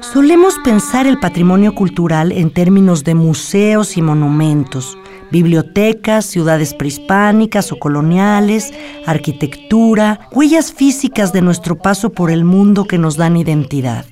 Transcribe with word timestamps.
Solemos 0.00 0.58
pensar 0.62 1.06
el 1.08 1.18
patrimonio 1.18 1.74
cultural 1.74 2.30
en 2.30 2.50
términos 2.50 3.02
de 3.02 3.14
museos 3.14 3.96
y 3.96 4.02
monumentos, 4.02 4.96
bibliotecas, 5.32 6.24
ciudades 6.24 6.72
prehispánicas 6.72 7.72
o 7.72 7.78
coloniales, 7.78 8.72
arquitectura, 9.06 10.28
huellas 10.30 10.72
físicas 10.72 11.32
de 11.32 11.42
nuestro 11.42 11.76
paso 11.76 12.10
por 12.10 12.30
el 12.30 12.44
mundo 12.44 12.84
que 12.84 12.96
nos 12.96 13.16
dan 13.16 13.36
identidad. 13.36 14.04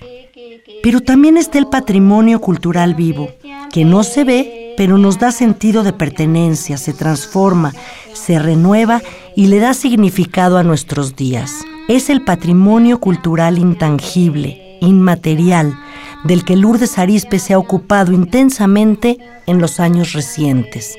Pero 0.82 1.00
también 1.00 1.36
está 1.36 1.58
el 1.58 1.68
patrimonio 1.68 2.40
cultural 2.40 2.94
vivo, 2.94 3.28
que 3.72 3.84
no 3.84 4.02
se 4.02 4.24
ve, 4.24 4.74
pero 4.76 4.98
nos 4.98 5.18
da 5.20 5.30
sentido 5.30 5.84
de 5.84 5.92
pertenencia, 5.92 6.78
se 6.78 6.94
transforma, 6.94 7.72
se 8.12 8.38
renueva 8.40 9.02
y 9.36 9.46
le 9.46 9.60
da 9.60 9.72
significado 9.72 10.58
a 10.58 10.64
nuestros 10.64 11.14
días. 11.14 11.52
Es 11.88 12.10
el 12.10 12.24
patrimonio 12.24 12.98
cultural 12.98 13.58
intangible, 13.58 14.65
inmaterial, 14.80 15.78
del 16.24 16.44
que 16.44 16.56
Lourdes 16.56 16.98
Arispe 16.98 17.38
se 17.38 17.54
ha 17.54 17.58
ocupado 17.58 18.12
intensamente 18.12 19.18
en 19.46 19.60
los 19.60 19.80
años 19.80 20.12
recientes. 20.12 20.96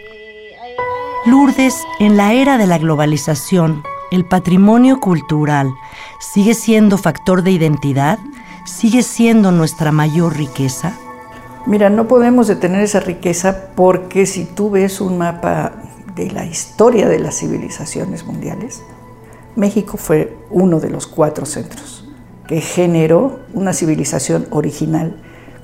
Lourdes, 1.25 1.75
en 2.00 2.16
la 2.16 2.33
era 2.33 2.58
de 2.58 2.67
la 2.67 2.78
globalización, 2.78 3.83
el 4.11 4.25
patrimonio 4.25 5.00
cultural 5.00 5.73
sigue 6.20 6.53
siendo 6.53 6.98
factor 6.98 7.44
de 7.44 7.52
identidad, 7.52 8.17
sigue 8.66 9.03
siendo 9.03 9.52
nuestra 9.52 9.92
mayor 9.92 10.38
riqueza. 10.38 10.94
Mira, 11.66 11.89
no 11.89 12.08
podemos 12.08 12.48
detener 12.48 12.81
esa 12.81 13.02
riqueza 13.02 13.72
porque 13.75 14.25
si 14.25 14.45
tú 14.45 14.70
ves 14.70 15.02
un 15.02 15.17
mapa 15.17 15.73
de 16.16 16.31
la 16.31 16.45
historia 16.45 17.09
de 17.09 17.20
las 17.20 17.39
civilizaciones 17.39 18.25
mundiales, 18.25 18.81
México 19.58 19.98
fue 19.98 20.38
uno 20.50 20.80
de 20.80 20.89
los 20.89 21.08
cuatro 21.08 21.45
centros 21.45 22.07
que 22.48 22.62
generó 22.62 23.40
una 23.53 23.73
civilización 23.73 24.48
original 24.52 25.14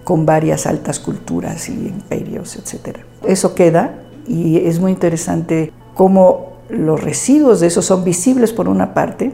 con 0.04 0.26
varias 0.26 0.68
altas 0.68 1.00
culturas 1.00 1.70
y 1.70 1.74
imperios, 1.74 2.58
etc. 2.58 2.98
Eso 3.26 3.56
queda 3.56 4.04
y 4.28 4.58
es 4.58 4.80
muy 4.80 4.92
interesante 4.92 5.72
cómo 5.94 6.54
los 6.70 7.02
residuos 7.02 7.60
de 7.60 7.68
eso 7.68 7.82
son 7.82 8.04
visibles 8.04 8.52
por 8.52 8.68
una 8.68 8.94
parte, 8.94 9.32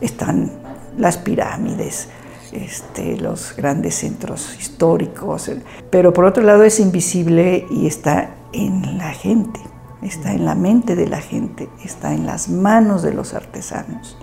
están 0.00 0.50
las 0.98 1.16
pirámides, 1.16 2.08
este, 2.52 3.16
los 3.16 3.56
grandes 3.56 3.94
centros 3.96 4.56
históricos, 4.58 5.50
pero 5.90 6.12
por 6.12 6.24
otro 6.24 6.42
lado 6.42 6.64
es 6.64 6.80
invisible 6.80 7.66
y 7.70 7.86
está 7.86 8.34
en 8.52 8.98
la 8.98 9.12
gente, 9.12 9.60
está 10.02 10.32
en 10.32 10.44
la 10.44 10.54
mente 10.54 10.94
de 10.94 11.08
la 11.08 11.20
gente, 11.20 11.68
está 11.84 12.12
en 12.12 12.26
las 12.26 12.48
manos 12.48 13.02
de 13.02 13.14
los 13.14 13.34
artesanos. 13.34 14.18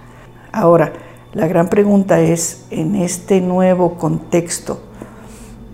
Ahora, 0.52 0.93
la 1.33 1.47
gran 1.47 1.69
pregunta 1.69 2.22
es, 2.22 2.66
en 2.72 2.95
este 2.95 3.39
nuevo 3.39 3.95
contexto 3.95 4.80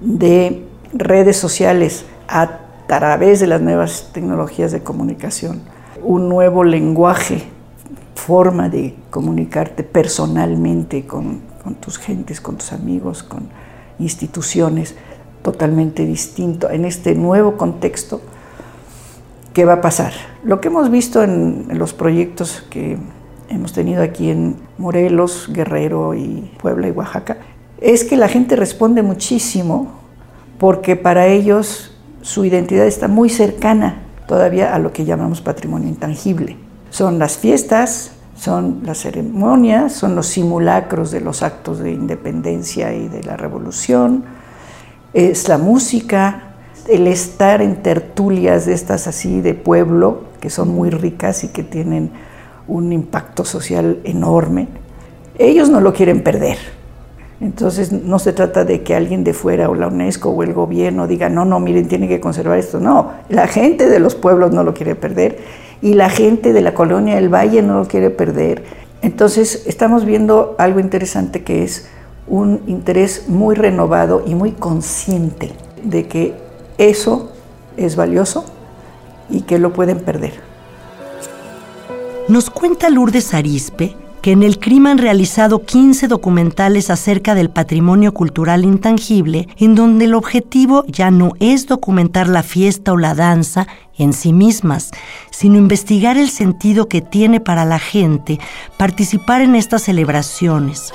de 0.01 0.65
redes 0.91 1.37
sociales 1.37 2.05
a 2.27 2.59
través 2.87 3.39
de 3.39 3.47
las 3.47 3.61
nuevas 3.61 4.09
tecnologías 4.11 4.73
de 4.73 4.83
comunicación, 4.83 5.61
un 6.03 6.27
nuevo 6.27 6.65
lenguaje, 6.65 7.43
forma 8.15 8.67
de 8.67 8.95
comunicarte 9.09 9.83
personalmente 9.83 11.05
con, 11.05 11.41
tus 11.79 11.99
gentes, 11.99 12.41
con 12.41 12.57
tus 12.57 12.73
amigos, 12.73 13.23
con 13.23 13.47
instituciones, 13.97 14.95
totalmente 15.41 16.05
distinto. 16.05 16.69
En 16.69 16.83
este 16.83 17.15
nuevo 17.15 17.55
contexto, 17.55 18.19
¿qué 19.53 19.63
va 19.63 19.73
a 19.73 19.81
pasar? 19.81 20.11
Lo 20.43 20.59
que 20.59 20.67
hemos 20.67 20.91
visto 20.91 21.23
en 21.23 21.67
los 21.77 21.93
proyectos 21.93 22.65
que 22.69 22.97
hemos 23.49 23.73
tenido 23.73 24.03
aquí 24.03 24.29
en 24.29 24.55
Morelos, 24.77 25.49
Guerrero 25.51 26.13
y 26.13 26.51
Puebla 26.61 26.87
y 26.87 26.91
Oaxaca, 26.91 27.37
es 27.79 28.03
que 28.03 28.17
la 28.17 28.27
gente 28.27 28.55
responde 28.55 29.01
muchísimo 29.01 29.91
porque 30.57 30.95
para 30.95 31.27
ellos 31.27 31.97
su 32.21 32.45
identidad 32.45 32.85
está 32.87 33.07
muy 33.07 33.29
cercana 33.29 34.01
todavía 34.27 34.73
a 34.73 34.79
lo 34.79 34.91
que 34.91 35.05
llamamos 35.05 35.41
patrimonio 35.41 35.87
intangible. 35.87 36.57
Son 36.89 37.19
las 37.19 37.37
fiestas, 37.37 38.11
son 38.35 38.81
las 38.83 38.99
ceremonias, 38.99 39.93
son 39.93 40.15
los 40.15 40.27
simulacros 40.27 41.11
de 41.11 41.21
los 41.21 41.43
actos 41.43 41.79
de 41.79 41.91
independencia 41.91 42.93
y 42.93 43.07
de 43.07 43.23
la 43.23 43.37
revolución, 43.37 44.23
es 45.13 45.47
la 45.47 45.57
música, 45.57 46.55
el 46.89 47.07
estar 47.07 47.61
en 47.61 47.81
tertulias 47.81 48.65
de 48.65 48.73
estas 48.73 49.07
así 49.07 49.41
de 49.41 49.53
pueblo, 49.53 50.23
que 50.41 50.49
son 50.49 50.69
muy 50.69 50.89
ricas 50.89 51.43
y 51.43 51.47
que 51.47 51.63
tienen 51.63 52.11
un 52.67 52.91
impacto 52.91 53.45
social 53.45 53.99
enorme, 54.03 54.67
ellos 55.37 55.69
no 55.69 55.81
lo 55.81 55.93
quieren 55.93 56.23
perder. 56.23 56.57
Entonces 57.41 57.91
no 57.91 58.17
se 58.17 58.31
trata 58.31 58.63
de 58.63 58.81
que 58.81 58.95
alguien 58.95 59.23
de 59.23 59.33
fuera 59.33 59.69
o 59.69 59.75
la 59.75 59.87
UNESCO 59.87 60.29
o 60.29 60.43
el 60.43 60.53
gobierno 60.53 61.05
diga, 61.05 61.29
no, 61.29 61.43
no, 61.43 61.59
miren, 61.59 61.87
tienen 61.87 62.07
que 62.07 62.21
conservar 62.21 62.57
esto. 62.57 62.79
No, 62.79 63.11
la 63.29 63.47
gente 63.47 63.89
de 63.89 63.99
los 63.99 64.15
pueblos 64.15 64.51
no 64.51 64.63
lo 64.63 64.73
quiere 64.73 64.95
perder 64.95 65.39
y 65.81 65.93
la 65.95 66.09
gente 66.09 66.53
de 66.53 66.61
la 66.61 66.73
colonia 66.73 67.15
del 67.15 67.33
Valle 67.33 67.61
no 67.61 67.79
lo 67.79 67.87
quiere 67.87 68.09
perder. 68.09 68.63
Entonces 69.01 69.63
estamos 69.67 70.05
viendo 70.05 70.55
algo 70.57 70.79
interesante 70.79 71.43
que 71.43 71.63
es 71.63 71.89
un 72.27 72.61
interés 72.67 73.25
muy 73.27 73.55
renovado 73.55 74.23
y 74.25 74.33
muy 74.33 74.51
consciente 74.51 75.51
de 75.83 76.07
que 76.07 76.33
eso 76.77 77.31
es 77.77 77.95
valioso 77.95 78.45
y 79.29 79.41
que 79.41 79.59
lo 79.59 79.73
pueden 79.73 79.99
perder. 79.99 80.54
Nos 82.27 82.49
cuenta 82.49 82.89
Lourdes 82.89 83.35
Arispe 83.35 83.95
que 84.23 84.31
en 84.31 84.41
el 84.41 84.57
CRIM 84.57 84.87
han 84.87 84.97
realizado 84.97 85.63
15 85.63 86.07
documentales 86.07 86.89
acerca 86.89 87.35
del 87.35 87.51
patrimonio 87.51 88.15
cultural 88.15 88.65
intangible, 88.65 89.47
en 89.57 89.75
donde 89.75 90.05
el 90.05 90.15
objetivo 90.15 90.83
ya 90.87 91.11
no 91.11 91.33
es 91.39 91.67
documentar 91.67 92.27
la 92.27 92.41
fiesta 92.41 92.93
o 92.93 92.97
la 92.97 93.13
danza 93.13 93.67
en 93.95 94.13
sí 94.13 94.33
mismas, 94.33 94.89
sino 95.29 95.59
investigar 95.59 96.17
el 96.17 96.31
sentido 96.31 96.89
que 96.89 97.01
tiene 97.01 97.39
para 97.39 97.65
la 97.65 97.77
gente 97.77 98.39
participar 98.77 99.41
en 99.41 99.53
estas 99.53 99.83
celebraciones. 99.83 100.91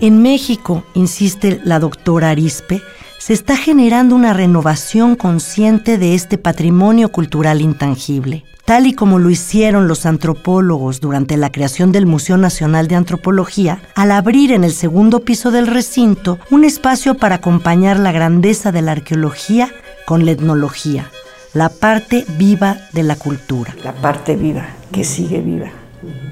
En 0.00 0.22
México, 0.22 0.84
insiste 0.94 1.60
la 1.62 1.78
doctora 1.78 2.30
Arispe, 2.30 2.80
se 3.22 3.34
está 3.34 3.56
generando 3.56 4.16
una 4.16 4.32
renovación 4.32 5.14
consciente 5.14 5.96
de 5.96 6.16
este 6.16 6.38
patrimonio 6.38 7.12
cultural 7.12 7.60
intangible, 7.60 8.42
tal 8.64 8.88
y 8.88 8.94
como 8.94 9.20
lo 9.20 9.30
hicieron 9.30 9.86
los 9.86 10.06
antropólogos 10.06 11.00
durante 11.00 11.36
la 11.36 11.52
creación 11.52 11.92
del 11.92 12.04
Museo 12.04 12.36
Nacional 12.36 12.88
de 12.88 12.96
Antropología, 12.96 13.80
al 13.94 14.10
abrir 14.10 14.50
en 14.50 14.64
el 14.64 14.72
segundo 14.72 15.20
piso 15.20 15.52
del 15.52 15.68
recinto 15.68 16.40
un 16.50 16.64
espacio 16.64 17.14
para 17.14 17.36
acompañar 17.36 18.00
la 18.00 18.10
grandeza 18.10 18.72
de 18.72 18.82
la 18.82 18.90
arqueología 18.90 19.70
con 20.04 20.24
la 20.24 20.32
etnología, 20.32 21.08
la 21.54 21.68
parte 21.68 22.26
viva 22.36 22.78
de 22.92 23.04
la 23.04 23.14
cultura. 23.14 23.72
La 23.84 23.92
parte 23.92 24.34
viva, 24.34 24.66
que 24.90 25.04
sigue 25.04 25.40
viva 25.40 25.70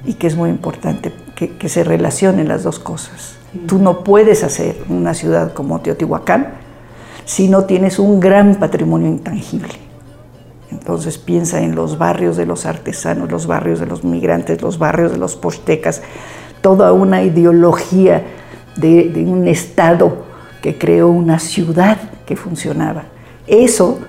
y 0.04 0.14
que 0.14 0.26
es 0.26 0.34
muy 0.34 0.50
importante 0.50 1.12
que, 1.36 1.68
se 1.68 1.84
relacionen 1.84 2.48
las 2.48 2.64
dos 2.64 2.80
cosas. 2.80 3.36
Tú 3.68 3.78
no 3.78 4.02
puedes 4.02 4.42
hacer 4.42 4.82
una 4.88 5.14
ciudad 5.14 5.54
como 5.54 5.80
Teotihuacán 5.82 6.69
si 7.30 7.46
no 7.46 7.62
tienes 7.62 8.00
un 8.00 8.18
gran 8.18 8.56
patrimonio 8.56 9.06
intangible. 9.06 9.74
Entonces 10.72 11.16
piensa 11.16 11.62
en 11.62 11.76
los 11.76 11.96
barrios 11.96 12.36
de 12.36 12.44
los 12.44 12.66
artesanos, 12.66 13.30
los 13.30 13.46
barrios 13.46 13.78
de 13.78 13.86
los 13.86 14.02
migrantes, 14.02 14.60
los 14.62 14.80
barrios 14.80 15.12
de 15.12 15.18
los 15.18 15.36
postecas, 15.36 16.02
toda 16.60 16.92
una 16.92 17.22
ideología 17.22 18.24
de, 18.74 19.10
de 19.10 19.22
un 19.22 19.46
Estado 19.46 20.24
que 20.60 20.76
creó 20.76 21.06
una 21.06 21.38
ciudad 21.38 21.98
que 22.26 22.34
funcionaba. 22.34 23.04
Eso 23.46 24.00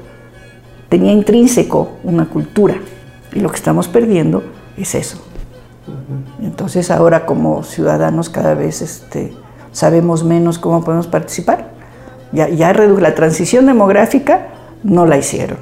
tenía 0.89 1.11
intrínseco 1.11 1.91
una 2.03 2.27
cultura 2.27 2.77
y 3.33 3.39
lo 3.39 3.51
que 3.51 3.57
estamos 3.57 3.87
perdiendo 3.87 4.43
es 4.77 4.95
eso. 4.95 5.23
Entonces 6.41 6.89
ahora 6.89 7.27
como 7.27 7.61
ciudadanos 7.61 8.29
cada 8.29 8.55
vez 8.55 8.81
este, 8.81 9.31
sabemos 9.71 10.23
menos 10.23 10.57
cómo 10.57 10.83
podemos 10.83 11.05
participar. 11.05 11.80
Ya, 12.31 12.47
la 12.73 13.15
transición 13.15 13.65
demográfica 13.65 14.47
no 14.83 15.05
la 15.05 15.17
hicieron. 15.17 15.57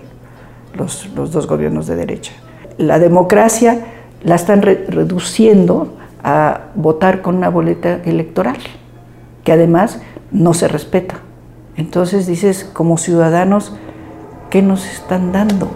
los, 0.76 1.10
dos 1.14 1.48
gobiernos 1.48 1.88
de 1.88 1.96
derecha. 1.96 2.32
La 2.78 3.00
democracia 3.00 3.86
la 4.24 4.36
están 4.36 4.62
reduciendo 4.62 5.98
a 6.24 6.62
votar 6.76 7.22
con 7.22 7.36
una 7.36 7.50
boleta 7.50 8.02
electoral, 8.06 8.58
que 9.44 9.52
además 9.52 10.00
no 10.32 10.54
se 10.54 10.68
respeta. 10.68 11.20
Entonces 11.76 12.28
dices, 12.28 12.70
como 12.74 12.98
ciudadanos, 12.98 13.74
¿qué 14.50 14.62
nos 14.62 14.86
están 14.86 15.32
dando? 15.32 15.70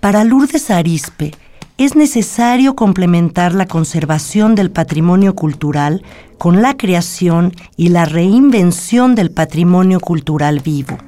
Para 0.00 0.24
Lourdes 0.24 0.70
Arispe, 0.70 1.32
es 1.78 1.94
necesario 1.94 2.74
complementar 2.74 3.52
la 3.52 3.66
conservación 3.66 4.54
del 4.54 4.70
patrimonio 4.70 5.34
cultural 5.34 6.02
con 6.38 6.62
la 6.62 6.76
creación 6.76 7.52
y 7.76 7.88
la 7.88 8.04
reinvención 8.04 9.14
del 9.14 9.30
patrimonio 9.30 10.00
cultural 10.00 10.60
vivo. 10.60 10.98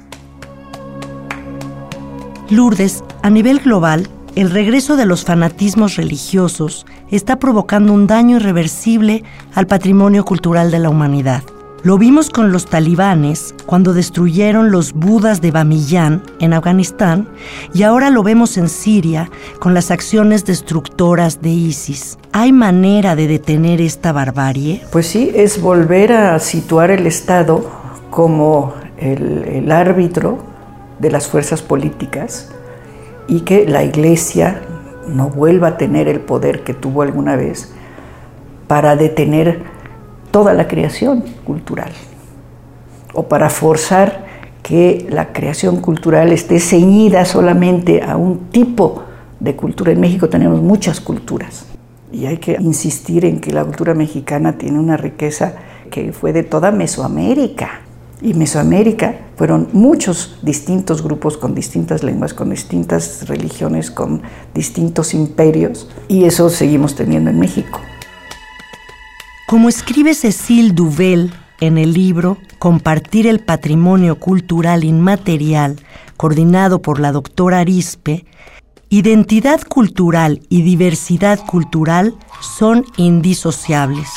Lourdes, 2.49 3.03
a 3.21 3.29
nivel 3.29 3.59
global, 3.59 4.07
el 4.35 4.49
regreso 4.49 4.95
de 4.95 5.05
los 5.05 5.23
fanatismos 5.25 5.95
religiosos 5.95 6.85
está 7.11 7.37
provocando 7.37 7.93
un 7.93 8.07
daño 8.07 8.37
irreversible 8.37 9.23
al 9.53 9.67
patrimonio 9.67 10.25
cultural 10.25 10.71
de 10.71 10.79
la 10.79 10.89
humanidad. 10.89 11.43
Lo 11.81 11.97
vimos 11.97 12.29
con 12.29 12.51
los 12.51 12.65
talibanes 12.65 13.55
cuando 13.65 13.93
destruyeron 13.93 14.69
los 14.69 14.91
budas 14.91 15.39
de 15.39 15.51
Bamiyan 15.51 16.21
en 16.41 16.51
Afganistán 16.51 17.29
y 17.73 17.83
ahora 17.83 18.09
lo 18.09 18.21
vemos 18.21 18.57
en 18.57 18.67
Siria 18.67 19.31
con 19.59 19.73
las 19.73 19.89
acciones 19.89 20.43
destructoras 20.43 21.41
de 21.41 21.51
ISIS. 21.51 22.17
¿Hay 22.33 22.51
manera 22.51 23.15
de 23.15 23.29
detener 23.29 23.79
esta 23.79 24.11
barbarie? 24.11 24.81
Pues 24.91 25.07
sí, 25.07 25.31
es 25.33 25.61
volver 25.61 26.11
a 26.11 26.37
situar 26.39 26.91
el 26.91 27.07
Estado 27.07 27.65
como 28.09 28.73
el, 28.97 29.45
el 29.45 29.71
árbitro 29.71 30.39
de 30.99 31.11
las 31.11 31.29
fuerzas 31.29 31.61
políticas 31.61 32.51
y 33.29 33.41
que 33.41 33.65
la 33.65 33.85
Iglesia 33.85 34.61
no 35.07 35.29
vuelva 35.29 35.69
a 35.69 35.77
tener 35.77 36.09
el 36.09 36.19
poder 36.19 36.65
que 36.65 36.73
tuvo 36.73 37.03
alguna 37.03 37.37
vez 37.37 37.71
para 38.67 38.97
detener 38.97 39.78
toda 40.31 40.53
la 40.53 40.67
creación 40.67 41.23
cultural 41.45 41.91
o 43.13 43.23
para 43.23 43.49
forzar 43.49 44.25
que 44.63 45.07
la 45.09 45.33
creación 45.33 45.77
cultural 45.77 46.31
esté 46.31 46.59
ceñida 46.59 47.25
solamente 47.25 48.03
a 48.03 48.17
un 48.17 48.49
tipo 48.51 49.03
de 49.39 49.55
cultura. 49.55 49.91
En 49.91 49.99
México 49.99 50.29
tenemos 50.29 50.61
muchas 50.61 51.01
culturas 51.01 51.65
y 52.11 52.25
hay 52.25 52.37
que 52.37 52.57
insistir 52.59 53.25
en 53.25 53.39
que 53.39 53.51
la 53.51 53.63
cultura 53.63 53.93
mexicana 53.93 54.57
tiene 54.57 54.79
una 54.79 54.97
riqueza 54.97 55.53
que 55.89 56.11
fue 56.13 56.33
de 56.33 56.43
toda 56.43 56.71
Mesoamérica. 56.71 57.81
Y 58.21 58.33
Mesoamérica 58.33 59.15
fueron 59.37 59.69
muchos 59.71 60.37
distintos 60.41 61.01
grupos 61.01 61.37
con 61.37 61.55
distintas 61.55 62.03
lenguas, 62.03 62.33
con 62.33 62.49
distintas 62.49 63.27
religiones, 63.29 63.89
con 63.89 64.21
distintos 64.53 65.13
imperios, 65.13 65.89
y 66.09 66.25
eso 66.25 66.49
seguimos 66.49 66.95
teniendo 66.95 67.29
en 67.29 67.39
México. 67.39 67.79
Como 69.49 69.67
escribe 69.67 70.13
Cecil 70.13 70.75
Duvel 70.75 71.33
en 71.59 71.79
el 71.79 71.95
libro 71.95 72.37
Compartir 72.59 73.25
el 73.25 73.39
Patrimonio 73.39 74.19
Cultural 74.19 74.83
Inmaterial, 74.83 75.77
coordinado 76.17 76.83
por 76.83 76.99
la 76.99 77.11
doctora 77.11 77.57
Arispe, 77.57 78.25
identidad 78.89 79.61
cultural 79.63 80.43
y 80.49 80.61
diversidad 80.61 81.43
cultural 81.47 82.13
son 82.41 82.85
indisociables. 82.95 84.07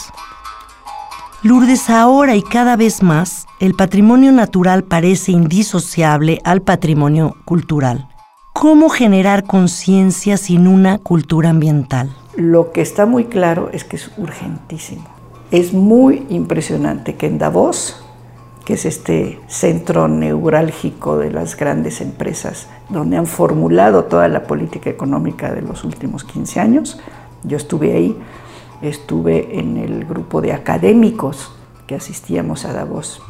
Lourdes, 1.42 1.88
ahora 1.88 2.36
y 2.36 2.42
cada 2.42 2.76
vez 2.76 3.02
más, 3.02 3.46
el 3.58 3.72
patrimonio 3.72 4.32
natural 4.32 4.84
parece 4.84 5.32
indisociable 5.32 6.42
al 6.44 6.60
patrimonio 6.60 7.36
cultural. 7.46 8.06
¿Cómo 8.52 8.90
generar 8.90 9.44
conciencia 9.44 10.36
sin 10.36 10.66
una 10.68 10.98
cultura 10.98 11.48
ambiental? 11.48 12.14
Lo 12.36 12.70
que 12.72 12.82
está 12.82 13.06
muy 13.06 13.24
claro 13.24 13.70
es 13.72 13.84
que 13.84 13.96
es 13.96 14.10
urgentísimo. 14.18 15.21
Es 15.52 15.74
muy 15.74 16.24
impresionante 16.30 17.16
que 17.16 17.26
en 17.26 17.36
Davos, 17.36 18.02
que 18.64 18.72
es 18.72 18.86
este 18.86 19.38
centro 19.48 20.08
neurálgico 20.08 21.18
de 21.18 21.30
las 21.30 21.58
grandes 21.58 22.00
empresas, 22.00 22.68
donde 22.88 23.18
han 23.18 23.26
formulado 23.26 24.04
toda 24.04 24.28
la 24.28 24.44
política 24.44 24.88
económica 24.88 25.52
de 25.52 25.60
los 25.60 25.84
últimos 25.84 26.24
15 26.24 26.58
años, 26.58 27.00
yo 27.44 27.58
estuve 27.58 27.92
ahí, 27.92 28.16
estuve 28.80 29.58
en 29.58 29.76
el 29.76 30.06
grupo 30.06 30.40
de 30.40 30.54
académicos 30.54 31.52
que 31.86 31.96
asistíamos 31.96 32.64
a 32.64 32.72
Davos 32.72 33.20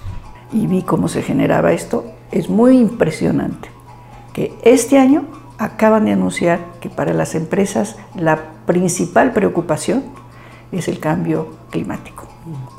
y 0.52 0.68
vi 0.68 0.82
cómo 0.82 1.08
se 1.08 1.22
generaba 1.22 1.72
esto. 1.72 2.04
Es 2.30 2.48
muy 2.48 2.78
impresionante 2.78 3.68
que 4.32 4.54
este 4.62 4.96
año 4.96 5.24
acaban 5.58 6.04
de 6.04 6.12
anunciar 6.12 6.60
que 6.80 6.88
para 6.88 7.14
las 7.14 7.34
empresas 7.34 7.96
la 8.14 8.52
principal 8.64 9.32
preocupación 9.32 10.04
es 10.70 10.86
el 10.86 11.00
cambio 11.00 11.60
climático. 11.72 12.26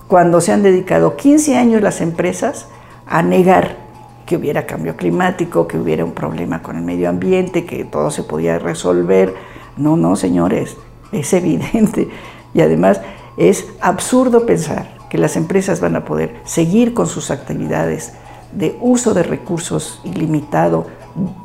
Cuando 0.07 0.40
se 0.40 0.54
han 0.54 0.63
dedicado 0.63 1.18
15 1.18 1.57
años 1.57 1.81
las 1.81 2.00
empresas 2.00 2.68
a 3.06 3.22
negar 3.22 3.84
que 4.25 4.38
hubiera 4.38 4.66
cambio 4.66 4.95
climático, 4.95 5.68
que 5.68 5.78
hubiera 5.78 6.06
un 6.06 6.13
problema 6.13 6.62
con 6.62 6.78
el 6.78 6.84
medio 6.84 7.10
ambiente, 7.10 7.66
que 7.66 7.84
todo 7.84 8.10
se 8.12 8.24
podía 8.24 8.57
resolver. 8.60 9.34
No, 9.75 9.98
no, 9.98 10.16
señores, 10.16 10.78
es 11.12 11.34
evidente. 11.34 12.10
Y 12.54 12.62
además 12.62 13.01
es 13.36 13.68
absurdo 13.81 14.45
pensar 14.45 14.95
que 15.10 15.18
las 15.18 15.36
empresas 15.36 15.81
van 15.81 15.95
a 15.95 16.06
poder 16.06 16.36
seguir 16.45 16.94
con 16.94 17.07
sus 17.07 17.31
actividades 17.31 18.13
de 18.54 18.78
uso 18.80 19.13
de 19.13 19.24
recursos 19.24 20.00
ilimitado, 20.04 20.88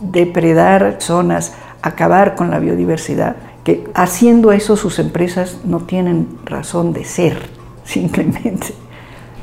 depredar 0.00 0.97
zonas, 1.00 1.55
acabar 1.83 2.35
con 2.35 2.50
la 2.50 2.59
biodiversidad 2.59 3.37
haciendo 3.94 4.53
eso 4.53 4.76
sus 4.76 4.99
empresas 4.99 5.59
no 5.65 5.81
tienen 5.81 6.29
razón 6.44 6.93
de 6.93 7.05
ser, 7.05 7.38
simplemente. 7.85 8.69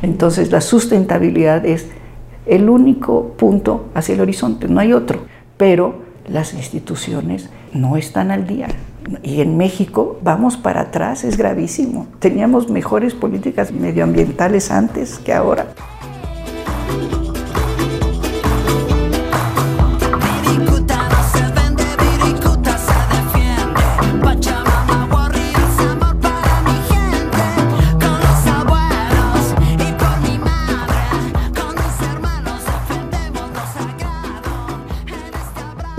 Entonces 0.01 0.51
la 0.51 0.61
sustentabilidad 0.61 1.65
es 1.65 1.87
el 2.45 2.69
único 2.69 3.33
punto 3.37 3.85
hacia 3.93 4.15
el 4.15 4.21
horizonte, 4.21 4.67
no 4.67 4.79
hay 4.79 4.93
otro. 4.93 5.19
Pero 5.57 6.03
las 6.27 6.53
instituciones 6.53 7.49
no 7.73 7.97
están 7.97 8.31
al 8.31 8.47
día. 8.47 8.67
Y 9.23 9.41
en 9.41 9.57
México 9.57 10.19
vamos 10.23 10.57
para 10.57 10.81
atrás, 10.81 11.23
es 11.23 11.37
gravísimo. 11.37 12.07
Teníamos 12.19 12.69
mejores 12.69 13.13
políticas 13.13 13.71
medioambientales 13.71 14.71
antes 14.71 15.19
que 15.19 15.33
ahora. 15.33 15.67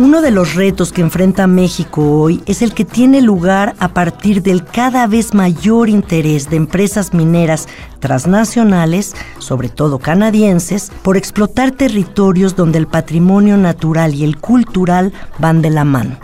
Uno 0.07 0.23
de 0.23 0.31
los 0.31 0.55
retos 0.55 0.93
que 0.93 1.01
enfrenta 1.01 1.49
México 1.49 2.01
hoy 2.21 2.41
es 2.47 2.63
el 2.63 2.75
que 2.75 2.85
tiene 2.85 3.21
lugar 3.21 3.75
a 3.81 3.89
partir 3.89 4.41
del 4.41 4.65
cada 4.65 5.09
vez 5.09 5.35
mayor 5.35 5.89
interés 5.89 6.49
de 6.49 6.55
empresas 6.55 7.13
mineras 7.13 7.67
transnacionales, 7.99 9.17
sobre 9.41 9.69
todo 9.69 9.99
canadienses, 9.99 10.93
por 11.03 11.17
explotar 11.17 11.73
territorios 11.73 12.55
donde 12.55 12.79
el 12.79 12.87
patrimonio 12.87 13.57
natural 13.57 14.15
y 14.15 14.23
el 14.23 14.39
cultural 14.39 15.13
van 15.41 15.61
de 15.61 15.71
la 15.71 15.83
mano. 15.83 16.19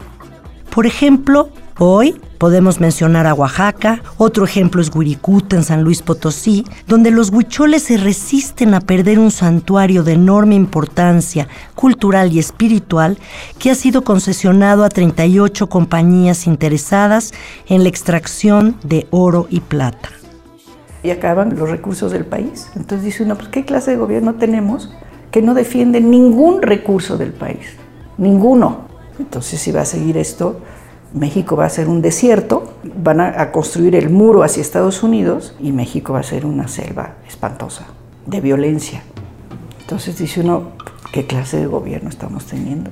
Por 0.71 0.87
ejemplo, 0.87 1.51
hoy 1.81 2.21
Podemos 2.43 2.81
mencionar 2.81 3.29
a 3.29 3.35
Oaxaca, 3.35 4.03
otro 4.17 4.45
ejemplo 4.45 4.83
es 4.83 4.93
Huiricuta 4.93 5.55
en 5.55 5.63
San 5.63 5.85
Luis 5.85 6.03
Potosí, 6.03 6.65
donde 6.89 7.13
los 7.13 7.31
huicholes 7.31 7.85
se 7.85 7.97
resisten 7.99 8.75
a 8.75 8.81
perder 8.81 9.21
un 9.21 9.31
santuario 9.31 10.03
de 10.03 10.15
enorme 10.15 10.57
importancia 10.57 11.47
cultural 11.77 12.33
y 12.33 12.41
espiritual 12.41 13.17
que 13.61 13.71
ha 13.71 13.77
sido 13.77 14.03
concesionado 14.03 14.83
a 14.83 14.89
38 14.89 15.69
compañías 15.69 16.49
interesadas 16.49 17.33
en 17.69 17.85
la 17.85 17.91
extracción 17.91 18.77
de 18.83 19.07
oro 19.13 19.47
y 19.49 19.61
plata. 19.61 20.09
Y 21.05 21.11
acaban 21.11 21.57
los 21.57 21.71
recursos 21.71 22.11
del 22.11 22.25
país. 22.25 22.73
Entonces 22.75 23.05
dice 23.05 23.23
uno, 23.23 23.37
pues 23.37 23.51
¿qué 23.51 23.65
clase 23.65 23.93
de 23.93 23.99
gobierno 23.99 24.35
tenemos 24.35 24.93
que 25.31 25.43
no 25.43 25.55
defiende 25.55 26.01
ningún 26.01 26.61
recurso 26.61 27.17
del 27.17 27.35
país? 27.35 27.77
Ninguno. 28.19 28.89
Entonces 29.21 29.61
si 29.61 29.71
va 29.71 29.83
a 29.83 29.85
seguir 29.85 30.17
esto, 30.17 30.61
México 31.15 31.57
va 31.57 31.67
a 31.67 31.71
ser 31.71 31.89
un 31.89 32.01
desierto, 32.01 32.73
van 32.83 33.21
a, 33.21 33.53
construir 33.53 33.95
el 33.95 34.09
muro 34.09 34.43
hacia 34.43 34.61
Estados 34.61 35.03
Unidos 35.03 35.55
y 35.61 35.73
México 35.73 36.15
va 36.15 36.21
a 36.21 36.23
ser 36.23 36.47
una 36.47 36.69
selva 36.69 37.17
espantosa 37.29 37.87
de 38.27 38.41
violencia. 38.41 39.03
Entonces 39.81 40.17
dice 40.19 40.41
uno, 40.41 40.73
¿qué 41.13 41.27
clase 41.27 41.59
de 41.59 41.67
gobierno 41.67 42.09
estamos 42.09 42.47
teniendo? 42.47 42.91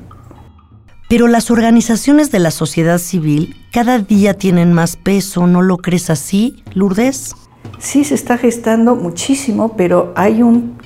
Pero 1.09 1.29
las 1.29 1.51
organizaciones 1.51 2.31
de 2.31 2.39
la 2.39 2.51
sociedad 2.51 2.99
civil 2.99 3.57
cada 3.73 3.99
día 3.99 4.35
tienen 4.35 4.73
más 4.73 4.97
peso, 4.97 5.47
¿no 5.47 5.63
lo 5.63 5.79
crees 5.79 6.11
así, 6.11 6.63
Lourdes? 6.75 7.35
Sí, 7.79 8.05
se 8.05 8.15
está 8.15 8.37
gestando 8.37 8.95
muchísimo, 8.97 9.77
pero 9.77 10.13
hay 10.15 10.43
un, 10.43 10.77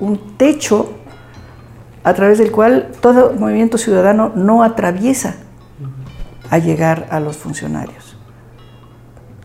un 0.00 0.20
techo 0.36 0.92
a 2.04 2.14
través 2.14 2.38
del 2.38 2.52
cual 2.52 2.92
todo 3.00 3.32
movimiento 3.32 3.76
ciudadano 3.76 4.32
no 4.36 4.62
atraviesa 4.62 5.36
a 6.50 6.58
llegar 6.58 7.06
a 7.10 7.20
los 7.20 7.36
funcionarios. 7.36 8.16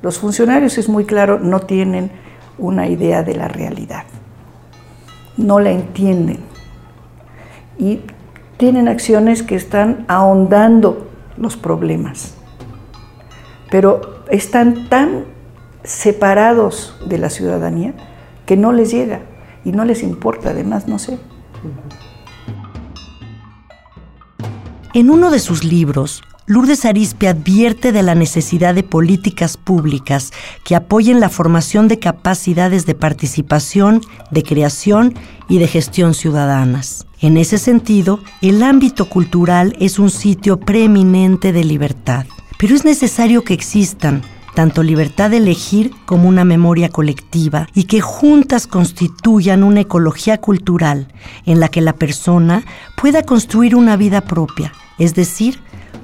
Los 0.01 0.17
funcionarios, 0.17 0.77
es 0.77 0.89
muy 0.89 1.05
claro, 1.05 1.39
no 1.39 1.59
tienen 1.59 2.11
una 2.57 2.87
idea 2.87 3.23
de 3.23 3.35
la 3.35 3.47
realidad, 3.47 4.03
no 5.37 5.59
la 5.59 5.71
entienden 5.71 6.39
y 7.77 8.01
tienen 8.57 8.87
acciones 8.87 9.43
que 9.43 9.55
están 9.55 10.05
ahondando 10.07 11.07
los 11.37 11.57
problemas, 11.57 12.35
pero 13.69 14.23
están 14.29 14.89
tan 14.89 15.25
separados 15.83 16.95
de 17.07 17.17
la 17.17 17.29
ciudadanía 17.29 17.93
que 18.45 18.57
no 18.57 18.71
les 18.71 18.91
llega 18.91 19.21
y 19.63 19.71
no 19.71 19.85
les 19.85 20.03
importa, 20.03 20.51
además, 20.51 20.87
no 20.87 20.99
sé. 20.99 21.19
En 24.93 25.09
uno 25.09 25.31
de 25.31 25.39
sus 25.39 25.63
libros, 25.63 26.21
Lourdes 26.51 26.83
Arispe 26.83 27.29
advierte 27.29 27.93
de 27.93 28.03
la 28.03 28.13
necesidad 28.13 28.75
de 28.75 28.83
políticas 28.83 29.55
públicas 29.55 30.33
que 30.65 30.75
apoyen 30.75 31.21
la 31.21 31.29
formación 31.29 31.87
de 31.87 31.97
capacidades 31.97 32.85
de 32.85 32.93
participación, 32.93 34.01
de 34.31 34.43
creación 34.43 35.13
y 35.47 35.59
de 35.59 35.67
gestión 35.67 36.13
ciudadanas. 36.13 37.07
En 37.21 37.37
ese 37.37 37.57
sentido, 37.57 38.19
el 38.41 38.63
ámbito 38.63 39.07
cultural 39.07 39.77
es 39.79 39.97
un 39.97 40.09
sitio 40.09 40.59
preeminente 40.59 41.53
de 41.53 41.63
libertad, 41.63 42.25
pero 42.59 42.75
es 42.75 42.83
necesario 42.83 43.45
que 43.45 43.53
existan 43.53 44.21
tanto 44.53 44.83
libertad 44.83 45.29
de 45.29 45.37
elegir 45.37 45.93
como 46.05 46.27
una 46.27 46.43
memoria 46.43 46.89
colectiva 46.89 47.69
y 47.73 47.85
que 47.85 48.01
juntas 48.01 48.67
constituyan 48.67 49.63
una 49.63 49.79
ecología 49.79 50.39
cultural 50.39 51.07
en 51.45 51.61
la 51.61 51.69
que 51.69 51.79
la 51.79 51.93
persona 51.93 52.65
pueda 52.97 53.23
construir 53.23 53.73
una 53.73 53.95
vida 53.95 54.19
propia, 54.19 54.73
es 54.97 55.15
decir, 55.15 55.61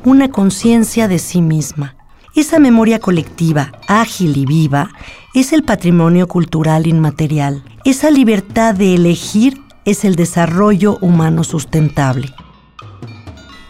una 0.07 0.31
conciencia 0.31 1.09
de 1.09 1.19
sí 1.19 1.41
misma. 1.41 1.97
Esa 2.33 2.59
memoria 2.59 2.99
colectiva, 2.99 3.73
ágil 3.89 4.37
y 4.37 4.45
viva, 4.45 4.91
es 5.33 5.51
el 5.51 5.63
patrimonio 5.63 6.29
cultural 6.29 6.87
inmaterial. 6.87 7.61
Esa 7.83 8.09
libertad 8.09 8.73
de 8.73 8.95
elegir 8.95 9.57
es 9.83 10.05
el 10.05 10.15
desarrollo 10.15 10.97
humano 11.01 11.43
sustentable. 11.43 12.33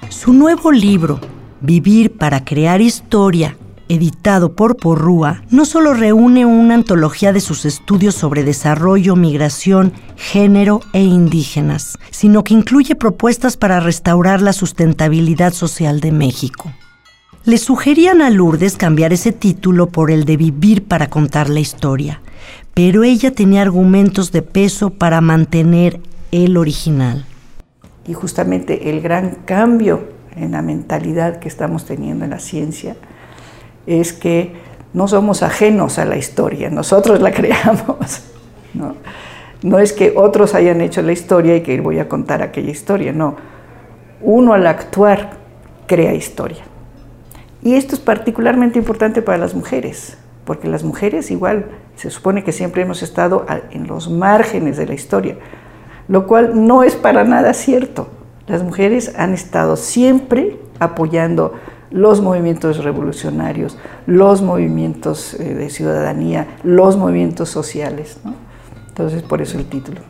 Su 0.09 0.31
nuevo 0.31 0.71
libro, 0.71 1.19
Vivir 1.59 2.15
para 2.15 2.45
crear 2.45 2.81
historia, 2.81 3.57
editado 3.89 4.53
por 4.53 4.77
Porrúa, 4.77 5.43
no 5.49 5.65
solo 5.65 5.93
reúne 5.93 6.45
una 6.45 6.75
antología 6.75 7.33
de 7.33 7.39
sus 7.39 7.65
estudios 7.65 8.15
sobre 8.15 8.43
desarrollo, 8.43 9.15
migración, 9.15 9.93
género 10.15 10.81
e 10.93 11.03
indígenas, 11.03 11.97
sino 12.11 12.43
que 12.43 12.53
incluye 12.53 12.95
propuestas 12.95 13.57
para 13.57 13.79
restaurar 13.79 14.41
la 14.41 14.53
sustentabilidad 14.53 15.53
social 15.53 15.99
de 15.99 16.11
México. 16.11 16.71
Le 17.45 17.57
sugerían 17.57 18.21
a 18.21 18.29
Lourdes 18.29 18.75
cambiar 18.75 19.13
ese 19.13 19.31
título 19.31 19.87
por 19.87 20.11
el 20.11 20.25
de 20.25 20.35
Vivir 20.35 20.83
para 20.83 21.09
contar 21.09 21.49
la 21.49 21.61
historia, 21.61 22.21
pero 22.73 23.03
ella 23.03 23.31
tenía 23.31 23.61
argumentos 23.61 24.31
de 24.31 24.41
peso 24.41 24.89
para 24.89 25.21
mantener 25.21 26.01
el 26.31 26.57
original. 26.57 27.25
Y 28.05 28.13
justamente 28.13 28.89
el 28.89 29.01
gran 29.01 29.37
cambio 29.45 30.09
en 30.35 30.51
la 30.51 30.61
mentalidad 30.61 31.39
que 31.39 31.47
estamos 31.47 31.85
teniendo 31.85 32.25
en 32.25 32.31
la 32.31 32.39
ciencia, 32.39 32.95
es 33.87 34.13
que 34.13 34.53
no 34.93 35.07
somos 35.07 35.41
ajenos 35.41 35.97
a 35.97 36.05
la 36.05 36.17
historia, 36.17 36.69
nosotros 36.69 37.21
la 37.21 37.31
creamos. 37.33 38.21
¿no? 38.73 38.95
no 39.63 39.79
es 39.79 39.93
que 39.93 40.13
otros 40.15 40.53
hayan 40.53 40.81
hecho 40.81 41.01
la 41.01 41.11
historia 41.11 41.55
y 41.55 41.61
que 41.61 41.79
voy 41.81 41.99
a 41.99 42.07
contar 42.07 42.41
aquella 42.41 42.71
historia, 42.71 43.11
no. 43.11 43.35
Uno 44.21 44.53
al 44.53 44.67
actuar 44.67 45.31
crea 45.87 46.13
historia. 46.13 46.63
Y 47.63 47.75
esto 47.75 47.95
es 47.95 48.01
particularmente 48.01 48.77
importante 48.77 49.21
para 49.21 49.37
las 49.37 49.55
mujeres, 49.55 50.17
porque 50.45 50.67
las 50.67 50.83
mujeres 50.83 51.31
igual 51.31 51.65
se 51.95 52.11
supone 52.11 52.43
que 52.43 52.51
siempre 52.51 52.83
hemos 52.83 53.01
estado 53.01 53.45
en 53.71 53.87
los 53.87 54.09
márgenes 54.09 54.77
de 54.77 54.85
la 54.85 54.93
historia, 54.93 55.37
lo 56.07 56.27
cual 56.27 56.67
no 56.67 56.83
es 56.83 56.95
para 56.95 57.23
nada 57.23 57.53
cierto. 57.53 58.09
Las 58.47 58.63
mujeres 58.63 59.13
han 59.17 59.33
estado 59.33 59.75
siempre 59.75 60.57
apoyando 60.79 61.55
los 61.91 62.21
movimientos 62.21 62.83
revolucionarios, 62.83 63.77
los 64.05 64.41
movimientos 64.41 65.33
eh, 65.35 65.53
de 65.53 65.69
ciudadanía, 65.69 66.47
los 66.63 66.97
movimientos 66.97 67.49
sociales. 67.49 68.17
Entonces, 68.89 69.23
por 69.23 69.41
eso 69.41 69.57
el 69.57 69.65
título. 69.65 70.01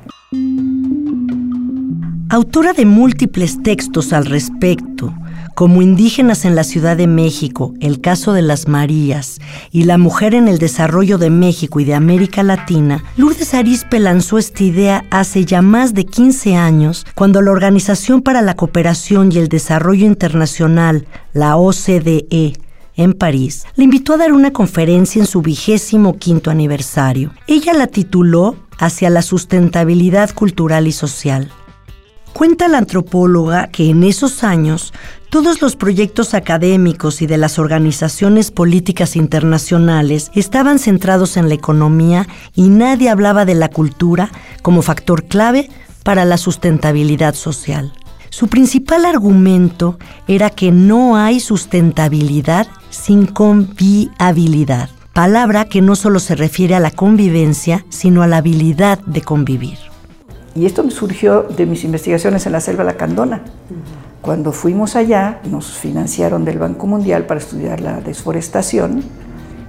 Autora 2.29 2.73
de 2.73 2.85
múltiples 2.85 3.61
textos 3.63 4.11
al 4.11 4.25
respecto, 4.25 5.13
como 5.57 5.81
Indígenas 5.81 6.45
en 6.45 6.53
la 6.53 6.63
Ciudad 6.63 6.95
de 6.95 7.07
México, 7.07 7.73
El 7.79 7.99
caso 7.99 8.31
de 8.31 8.43
las 8.43 8.67
Marías 8.67 9.39
y 9.71 9.85
La 9.85 9.97
mujer 9.97 10.35
en 10.35 10.47
el 10.47 10.59
desarrollo 10.59 11.17
de 11.17 11.31
México 11.31 11.79
y 11.79 11.83
de 11.83 11.95
América 11.95 12.43
Latina, 12.43 13.03
Lourdes 13.15 13.55
Arispe 13.55 13.97
lanzó 13.97 14.37
esta 14.37 14.63
idea 14.63 15.05
hace 15.09 15.45
ya 15.45 15.63
más 15.63 15.95
de 15.95 16.05
15 16.05 16.55
años, 16.55 17.07
cuando 17.15 17.41
la 17.41 17.49
Organización 17.49 18.21
para 18.21 18.43
la 18.43 18.55
Cooperación 18.55 19.31
y 19.31 19.39
el 19.39 19.47
Desarrollo 19.47 20.05
Internacional, 20.05 21.07
la 21.33 21.57
OCDE, 21.57 22.53
en 22.95 23.13
París, 23.13 23.65
le 23.75 23.85
invitó 23.85 24.13
a 24.13 24.17
dar 24.17 24.33
una 24.33 24.53
conferencia 24.53 25.19
en 25.19 25.25
su 25.25 25.41
vigésimo 25.41 26.19
quinto 26.19 26.51
aniversario. 26.51 27.33
Ella 27.47 27.73
la 27.73 27.87
tituló 27.87 28.57
Hacia 28.77 29.09
la 29.09 29.23
sustentabilidad 29.23 30.29
cultural 30.35 30.85
y 30.85 30.91
social. 30.91 31.51
Cuenta 32.33 32.67
la 32.67 32.77
antropóloga 32.77 33.67
que 33.67 33.89
en 33.89 34.03
esos 34.03 34.43
años 34.43 34.93
todos 35.29 35.61
los 35.61 35.75
proyectos 35.75 36.33
académicos 36.33 37.21
y 37.21 37.27
de 37.27 37.37
las 37.37 37.59
organizaciones 37.59 38.51
políticas 38.51 39.15
internacionales 39.15 40.31
estaban 40.35 40.79
centrados 40.79 41.35
en 41.35 41.49
la 41.49 41.55
economía 41.55 42.27
y 42.55 42.69
nadie 42.69 43.09
hablaba 43.09 43.43
de 43.43 43.55
la 43.55 43.69
cultura 43.69 44.29
como 44.61 44.81
factor 44.81 45.25
clave 45.25 45.69
para 46.03 46.25
la 46.25 46.37
sustentabilidad 46.37 47.35
social. 47.35 47.91
Su 48.29 48.47
principal 48.47 49.05
argumento 49.05 49.97
era 50.27 50.49
que 50.49 50.71
no 50.71 51.17
hay 51.17 51.39
sustentabilidad 51.39 52.67
sin 52.89 53.25
conviabilidad, 53.25 54.89
palabra 55.13 55.65
que 55.65 55.81
no 55.81 55.95
solo 55.95 56.19
se 56.19 56.35
refiere 56.35 56.75
a 56.75 56.79
la 56.79 56.91
convivencia, 56.91 57.85
sino 57.89 58.21
a 58.21 58.27
la 58.27 58.37
habilidad 58.37 58.99
de 58.99 59.21
convivir. 59.21 59.79
Y 60.57 60.65
esto 60.65 60.83
me 60.83 60.89
surgió 60.89 61.43
de 61.43 61.67
mis 61.67 61.83
investigaciones 61.83 62.47
en 62.47 62.51
la 62.51 62.59
selva 62.59 62.83
lacandona. 62.83 63.41
Cuando 64.21 64.51
fuimos 64.51 64.95
allá, 64.95 65.39
nos 65.47 65.77
financiaron 65.77 66.45
del 66.45 66.57
Banco 66.57 66.87
Mundial 66.87 67.27
para 67.27 67.39
estudiar 67.39 67.79
la 67.79 68.01
desforestación. 68.01 69.03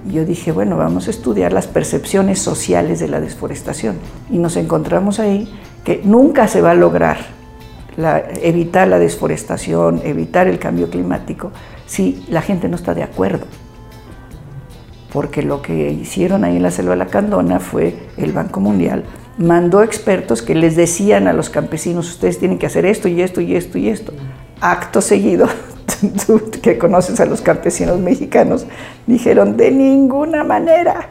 Y 0.09 0.13
yo 0.13 0.25
dije, 0.25 0.51
bueno, 0.51 0.77
vamos 0.77 1.05
a 1.05 1.11
estudiar 1.11 1.53
las 1.53 1.67
percepciones 1.67 2.39
sociales 2.39 2.99
de 2.99 3.07
la 3.07 3.21
desforestación. 3.21 3.97
Y 4.31 4.39
nos 4.39 4.57
encontramos 4.57 5.19
ahí 5.19 5.53
que 5.83 6.01
nunca 6.03 6.47
se 6.47 6.59
va 6.59 6.71
a 6.71 6.75
lograr 6.75 7.17
evitar 8.41 8.87
la 8.87 8.97
desforestación, 8.97 10.01
evitar 10.03 10.47
el 10.47 10.57
cambio 10.57 10.89
climático, 10.89 11.51
si 11.85 12.25
la 12.29 12.41
gente 12.41 12.67
no 12.67 12.75
está 12.75 12.95
de 12.95 13.03
acuerdo. 13.03 13.45
Porque 15.13 15.43
lo 15.43 15.61
que 15.61 15.91
hicieron 15.91 16.43
ahí 16.43 16.55
en 16.55 16.63
la 16.63 16.71
selva 16.71 16.95
lacandona 16.95 17.59
fue 17.59 17.95
el 18.17 18.31
Banco 18.31 18.59
Mundial 18.59 19.03
mandó 19.39 19.81
expertos 19.81 20.41
que 20.41 20.53
les 20.53 20.75
decían 20.75 21.27
a 21.27 21.33
los 21.33 21.49
campesinos, 21.49 22.09
ustedes 22.09 22.37
tienen 22.37 22.59
que 22.59 22.65
hacer 22.65 22.85
esto 22.85 23.07
y 23.07 23.21
esto 23.21 23.39
y 23.41 23.55
esto 23.55 23.77
y 23.77 23.87
esto. 23.87 24.13
Acto 24.59 25.01
seguido, 25.01 25.47
tú 26.27 26.41
que 26.61 26.77
conoces 26.77 27.19
a 27.21 27.25
los 27.25 27.41
campesinos 27.41 27.99
mexicanos, 27.99 28.65
dijeron, 29.07 29.55
de 29.55 29.71
ninguna 29.71 30.43
manera. 30.43 31.07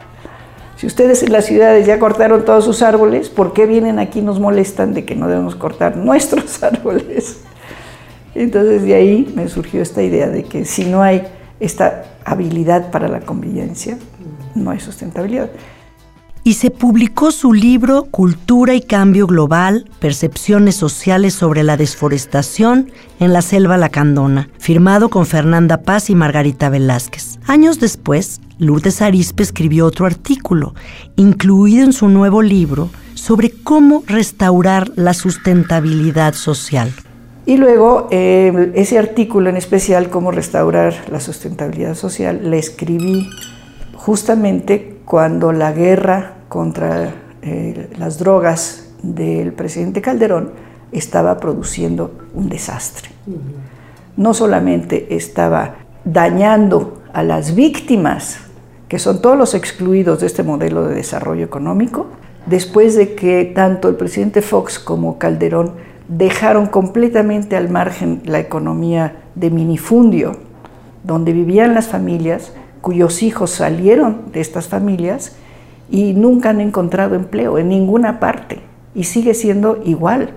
Si 0.77 0.85
ustedes 0.85 1.23
en 1.23 1.33
las 1.33 1.45
ciudades 1.45 1.87
ya 1.87 1.97
cortaron 1.97 2.45
todos 2.45 2.63
sus 2.63 2.83
árboles, 2.83 3.29
¿por 3.29 3.51
qué 3.51 3.65
vienen 3.65 3.97
aquí 3.97 4.19
y 4.19 4.21
nos 4.21 4.39
molestan 4.39 4.93
de 4.93 5.05
que 5.05 5.15
no 5.15 5.27
debemos 5.27 5.55
cortar 5.55 5.97
nuestros 5.97 6.61
árboles? 6.61 7.41
Entonces 8.35 8.83
de 8.83 8.93
ahí 8.93 9.33
me 9.35 9.49
surgió 9.49 9.81
esta 9.81 10.03
idea 10.03 10.29
de 10.29 10.43
que 10.43 10.65
si 10.65 10.85
no 10.85 11.01
hay 11.01 11.23
esta 11.59 12.03
habilidad 12.23 12.91
para 12.91 13.07
la 13.07 13.21
convivencia, 13.21 13.97
no 14.53 14.69
hay 14.69 14.79
sustentabilidad 14.79 15.49
y 16.43 16.53
se 16.53 16.71
publicó 16.71 17.31
su 17.31 17.53
libro 17.53 18.05
Cultura 18.05 18.73
y 18.73 18.81
Cambio 18.81 19.27
Global, 19.27 19.89
Percepciones 19.99 20.75
Sociales 20.75 21.33
sobre 21.33 21.63
la 21.63 21.77
Desforestación 21.77 22.91
en 23.19 23.33
la 23.33 23.41
Selva 23.41 23.77
Lacandona, 23.77 24.49
firmado 24.57 25.09
con 25.09 25.25
Fernanda 25.25 25.81
Paz 25.81 26.09
y 26.09 26.15
Margarita 26.15 26.69
Velázquez. 26.69 27.39
Años 27.47 27.79
después, 27.79 28.41
Lourdes 28.57 29.01
Arispe 29.01 29.43
escribió 29.43 29.85
otro 29.85 30.05
artículo, 30.05 30.73
incluido 31.15 31.83
en 31.83 31.93
su 31.93 32.09
nuevo 32.09 32.41
libro, 32.41 32.89
sobre 33.13 33.51
cómo 33.51 34.03
restaurar 34.07 34.91
la 34.95 35.13
sustentabilidad 35.13 36.33
social. 36.33 36.91
Y 37.45 37.57
luego, 37.57 38.07
eh, 38.11 38.71
ese 38.75 38.99
artículo 38.99 39.49
en 39.49 39.57
especial, 39.57 40.09
cómo 40.09 40.31
restaurar 40.31 40.93
la 41.09 41.19
sustentabilidad 41.19 41.95
social, 41.95 42.49
le 42.49 42.59
escribí 42.59 43.27
justamente 43.95 44.98
cuando 45.09 45.51
la 45.51 45.71
guerra 45.71 46.33
contra 46.49 47.11
eh, 47.41 47.89
las 47.97 48.19
drogas 48.19 48.91
del 49.01 49.53
presidente 49.53 50.03
Calderón 50.03 50.51
estaba 50.91 51.39
produciendo 51.39 52.11
un 52.35 52.47
desastre. 52.47 53.09
No 54.17 54.35
solamente 54.35 55.15
estaba 55.15 55.77
dañando 56.05 57.01
a 57.11 57.23
las 57.23 57.55
víctimas, 57.55 58.37
que 58.87 58.99
son 58.99 59.19
todos 59.19 59.35
los 59.35 59.55
excluidos 59.55 60.19
de 60.19 60.27
este 60.27 60.43
modelo 60.43 60.87
de 60.87 60.93
desarrollo 60.93 61.43
económico, 61.43 62.05
después 62.45 62.95
de 62.95 63.15
que 63.15 63.45
tanto 63.45 63.89
el 63.89 63.95
presidente 63.95 64.43
Fox 64.43 64.77
como 64.77 65.17
Calderón 65.17 65.71
dejaron 66.07 66.67
completamente 66.67 67.57
al 67.57 67.69
margen 67.71 68.21
la 68.25 68.37
economía 68.37 69.23
de 69.33 69.49
minifundio, 69.49 70.35
donde 71.03 71.33
vivían 71.33 71.73
las 71.73 71.87
familias 71.87 72.53
cuyos 72.81 73.23
hijos 73.23 73.51
salieron 73.51 74.31
de 74.31 74.41
estas 74.41 74.67
familias 74.67 75.35
y 75.89 76.13
nunca 76.13 76.49
han 76.49 76.61
encontrado 76.61 77.15
empleo 77.15 77.57
en 77.57 77.69
ninguna 77.69 78.19
parte 78.19 78.61
y 78.95 79.03
sigue 79.05 79.33
siendo 79.33 79.81
igual, 79.83 80.31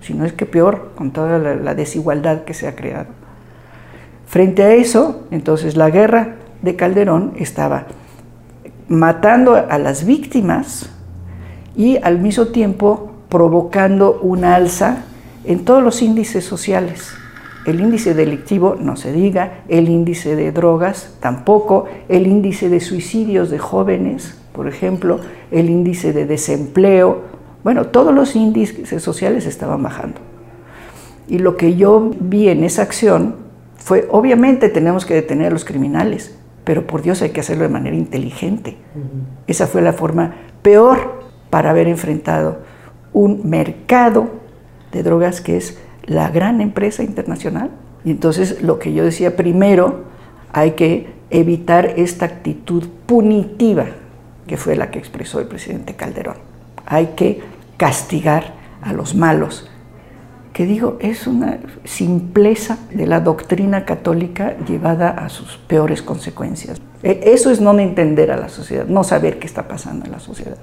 si 0.00 0.14
no 0.14 0.24
es 0.24 0.32
que 0.32 0.46
peor, 0.46 0.92
con 0.94 1.10
toda 1.10 1.38
la, 1.38 1.74
desigualdad 1.74 2.44
que 2.44 2.54
se 2.54 2.68
ha 2.68 2.76
creado. 2.76 3.08
Frente 4.26 4.62
a 4.62 4.74
eso, 4.74 5.26
entonces 5.30 5.76
la 5.76 5.90
guerra 5.90 6.36
de 6.62 6.76
Calderón 6.76 7.34
estaba 7.36 7.86
matando 8.88 9.54
a 9.56 9.78
las 9.78 10.04
víctimas 10.04 10.90
y 11.76 11.98
al 11.98 12.18
mismo 12.18 12.46
tiempo 12.46 13.12
provocando 13.28 14.20
una 14.22 14.54
alza 14.54 15.04
en 15.44 15.64
todos 15.64 15.82
los 15.82 16.02
índices 16.02 16.44
sociales. 16.44 17.12
El 17.66 17.80
índice 17.80 18.14
delictivo, 18.14 18.76
no 18.78 18.96
se 18.96 19.12
diga, 19.12 19.64
el 19.68 19.88
índice 19.88 20.36
de 20.36 20.52
drogas 20.52 21.16
tampoco, 21.20 21.86
el 22.08 22.28
índice 22.28 22.68
de 22.68 22.80
suicidios 22.80 23.50
de 23.50 23.58
jóvenes, 23.58 24.38
por 24.52 24.68
ejemplo, 24.68 25.18
el 25.50 25.68
índice 25.68 26.12
de 26.12 26.26
desempleo, 26.26 27.22
bueno, 27.64 27.86
todos 27.86 28.14
los 28.14 28.36
índices 28.36 29.02
sociales 29.02 29.46
estaban 29.46 29.82
bajando. 29.82 30.20
Y 31.26 31.38
lo 31.38 31.56
que 31.56 31.74
yo 31.74 32.12
vi 32.20 32.48
en 32.48 32.62
esa 32.62 32.82
acción 32.82 33.34
fue, 33.76 34.06
obviamente 34.10 34.68
tenemos 34.68 35.04
que 35.04 35.14
detener 35.14 35.48
a 35.48 35.50
los 35.50 35.64
criminales, 35.64 36.38
pero 36.62 36.86
por 36.86 37.02
Dios 37.02 37.20
hay 37.22 37.30
que 37.30 37.40
hacerlo 37.40 37.64
de 37.64 37.68
manera 37.68 37.96
inteligente. 37.96 38.76
Esa 39.48 39.66
fue 39.66 39.82
la 39.82 39.92
forma 39.92 40.36
peor 40.62 41.20
para 41.50 41.70
haber 41.70 41.88
enfrentado 41.88 42.58
un 43.12 43.48
mercado 43.48 44.28
de 44.92 45.02
drogas 45.02 45.40
que 45.40 45.56
es 45.56 45.78
la 46.06 46.28
gran 46.28 46.60
empresa 46.60 47.02
internacional. 47.02 47.70
Y 48.04 48.10
entonces 48.10 48.62
lo 48.62 48.78
que 48.78 48.92
yo 48.92 49.04
decía, 49.04 49.36
primero 49.36 50.04
hay 50.52 50.72
que 50.72 51.08
evitar 51.30 51.94
esta 51.96 52.26
actitud 52.26 52.88
punitiva 53.06 53.86
que 54.46 54.56
fue 54.56 54.76
la 54.76 54.90
que 54.90 54.98
expresó 54.98 55.40
el 55.40 55.46
presidente 55.46 55.94
Calderón. 55.94 56.36
Hay 56.86 57.08
que 57.16 57.42
castigar 57.76 58.54
a 58.80 58.92
los 58.92 59.14
malos, 59.14 59.68
que 60.52 60.64
digo, 60.64 60.96
es 61.00 61.26
una 61.26 61.58
simpleza 61.84 62.78
de 62.92 63.06
la 63.06 63.20
doctrina 63.20 63.84
católica 63.84 64.56
llevada 64.66 65.10
a 65.10 65.28
sus 65.28 65.58
peores 65.58 66.00
consecuencias. 66.00 66.80
E, 67.02 67.20
eso 67.26 67.50
es 67.50 67.60
no 67.60 67.78
entender 67.78 68.30
a 68.30 68.36
la 68.36 68.48
sociedad, 68.48 68.86
no 68.86 69.04
saber 69.04 69.38
qué 69.38 69.46
está 69.46 69.68
pasando 69.68 70.06
en 70.06 70.12
la 70.12 70.20
sociedad 70.20 70.56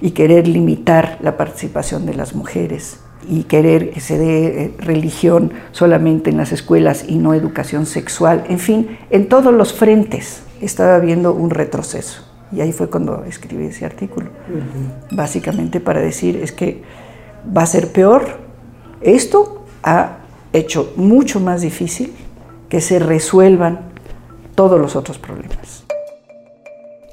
y 0.00 0.10
querer 0.12 0.46
limitar 0.46 1.18
la 1.22 1.36
participación 1.36 2.06
de 2.06 2.14
las 2.14 2.34
mujeres, 2.34 3.00
y 3.28 3.44
querer 3.44 3.90
que 3.90 4.00
se 4.00 4.18
dé 4.18 4.46
eh, 4.46 4.74
religión 4.78 5.52
solamente 5.72 6.30
en 6.30 6.36
las 6.36 6.52
escuelas 6.52 7.04
y 7.08 7.16
no 7.16 7.34
educación 7.34 7.86
sexual, 7.86 8.44
en 8.48 8.58
fin, 8.58 8.98
en 9.10 9.28
todos 9.28 9.52
los 9.52 9.72
frentes 9.72 10.42
estaba 10.60 10.96
habiendo 10.96 11.32
un 11.32 11.50
retroceso. 11.50 12.22
Y 12.52 12.60
ahí 12.60 12.72
fue 12.72 12.90
cuando 12.90 13.24
escribí 13.24 13.66
ese 13.66 13.86
artículo, 13.86 14.28
básicamente 15.10 15.80
para 15.80 16.00
decir 16.00 16.36
es 16.36 16.52
que 16.52 16.82
va 17.56 17.62
a 17.62 17.66
ser 17.66 17.92
peor. 17.92 18.40
Esto 19.00 19.64
ha 19.82 20.18
hecho 20.52 20.92
mucho 20.96 21.40
más 21.40 21.62
difícil 21.62 22.12
que 22.68 22.80
se 22.80 22.98
resuelvan 22.98 23.80
todos 24.54 24.78
los 24.78 24.96
otros 24.96 25.18
problemas. 25.18 25.84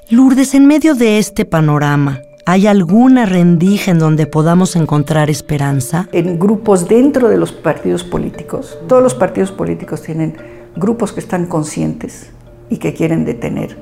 Lourdes, 0.10 0.56
en 0.56 0.66
medio 0.66 0.96
de 0.96 1.20
este 1.20 1.46
panorama, 1.46 2.20
¿Hay 2.52 2.66
alguna 2.66 3.28
rendija 3.28 3.92
en 3.92 4.00
donde 4.00 4.26
podamos 4.26 4.76
encontrar 4.76 5.30
esperanza? 5.30 6.10
En 6.12 6.40
grupos 6.40 6.88
dentro 6.88 7.30
de 7.30 7.38
los 7.38 7.52
partidos 7.52 8.04
políticos. 8.04 8.80
Todos 8.88 9.04
los 9.04 9.14
partidos 9.14 9.52
políticos 9.52 10.02
tienen 10.02 10.36
grupos 10.76 11.14
que 11.14 11.20
están 11.20 11.46
conscientes 11.46 12.32
y 12.72 12.78
que 12.78 12.96
quieren 12.96 13.24
detener 13.24 13.78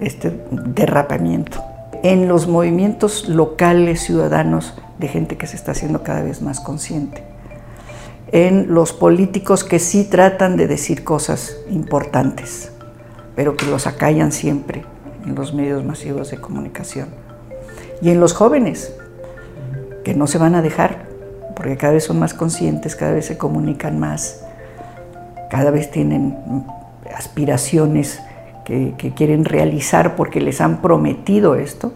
este 0.00 0.38
derrapamiento. 0.50 1.62
En 2.02 2.28
los 2.28 2.46
movimientos 2.46 3.26
locales, 3.26 4.02
ciudadanos, 4.02 4.74
de 4.98 5.08
gente 5.08 5.38
que 5.38 5.46
se 5.46 5.56
está 5.56 5.72
haciendo 5.72 6.02
cada 6.02 6.22
vez 6.22 6.42
más 6.42 6.60
consciente. 6.60 7.24
En 8.32 8.74
los 8.74 8.92
políticos 8.92 9.64
que 9.64 9.78
sí 9.78 10.04
tratan 10.04 10.58
de 10.58 10.66
decir 10.66 11.04
cosas 11.04 11.56
importantes, 11.70 12.70
pero 13.34 13.56
que 13.56 13.64
los 13.64 13.86
acallan 13.86 14.30
siempre 14.30 14.84
en 15.24 15.34
los 15.34 15.54
medios 15.54 15.86
masivos 15.86 16.30
de 16.30 16.36
comunicación 16.36 17.29
y 18.00 18.10
en 18.10 18.20
los 18.20 18.32
jóvenes, 18.32 18.94
que 20.04 20.14
no 20.14 20.26
se 20.26 20.38
van 20.38 20.54
a 20.54 20.62
dejar, 20.62 21.06
porque 21.54 21.76
cada 21.76 21.92
vez 21.92 22.04
son 22.04 22.18
más 22.18 22.34
conscientes, 22.34 22.96
cada 22.96 23.12
vez 23.12 23.26
se 23.26 23.36
comunican 23.36 23.98
más, 23.98 24.44
cada 25.50 25.70
vez 25.70 25.90
tienen 25.90 26.36
aspiraciones 27.14 28.20
que, 28.64 28.94
quieren 29.16 29.44
realizar 29.44 30.16
porque 30.16 30.40
les 30.40 30.60
han 30.60 30.80
prometido 30.80 31.56
esto, 31.56 31.92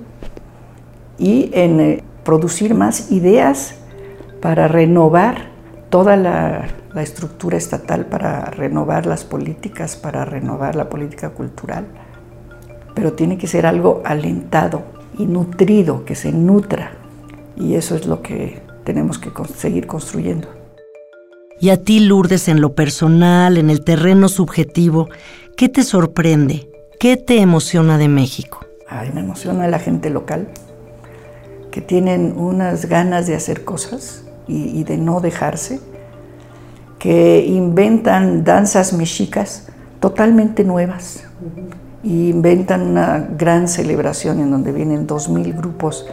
y 1.18 1.50
en 1.54 1.80
eh, 1.80 2.04
producir 2.24 2.74
más 2.74 3.12
ideas 3.12 3.76
para 4.42 4.66
renovar 4.68 5.52
toda 5.88 6.16
la, 6.16 6.66
la 6.92 7.02
estructura 7.02 7.56
estatal, 7.56 8.06
para 8.06 8.44
renovar 8.46 9.06
las 9.06 9.24
políticas, 9.24 9.96
para 9.96 10.24
renovar 10.24 10.76
la 10.76 10.88
política 10.88 11.30
cultural, 11.30 11.86
pero 12.94 13.12
tiene 13.12 13.36
que 13.38 13.46
ser 13.46 13.66
algo 13.66 14.02
alentado, 14.04 14.82
y 15.18 15.26
nutrido, 15.26 16.04
que 16.04 16.14
se 16.14 16.32
nutra. 16.32 16.92
Y 17.56 17.74
eso 17.74 17.94
es 17.94 18.06
lo 18.06 18.22
que 18.22 18.62
tenemos 18.84 19.18
que 19.18 19.30
seguir 19.56 19.86
construyendo. 19.86 20.48
Y 21.60 21.70
a 21.70 21.82
ti, 21.82 22.00
Lourdes, 22.00 22.48
en 22.48 22.60
lo 22.60 22.74
personal, 22.74 23.56
en 23.56 23.70
el 23.70 23.84
terreno 23.84 24.28
subjetivo, 24.28 25.08
¿qué 25.56 25.68
te 25.68 25.82
sorprende? 25.82 26.68
¿Qué 26.98 27.16
te 27.16 27.40
emociona 27.40 27.96
de 27.96 28.08
México? 28.08 28.60
Ay, 28.88 29.10
me 29.14 29.20
emociona 29.20 29.68
la 29.68 29.78
gente 29.78 30.10
local, 30.10 30.48
que 31.70 31.80
tienen 31.80 32.34
unas 32.36 32.86
ganas 32.86 33.26
de 33.26 33.34
hacer 33.34 33.64
cosas 33.64 34.24
y, 34.46 34.78
y 34.78 34.84
de 34.84 34.98
no 34.98 35.20
dejarse, 35.20 35.80
que 36.98 37.44
inventan 37.46 38.44
danzas 38.44 38.92
mexicas 38.92 39.68
totalmente 40.00 40.64
nuevas, 40.64 41.24
y 42.04 42.28
inventan 42.28 42.82
una 42.82 43.18
gran 43.18 43.66
celebración 43.66 44.38
en 44.38 44.50
donde 44.50 44.72
vienen 44.72 45.06
2.000 45.06 45.56
grupos 45.56 46.06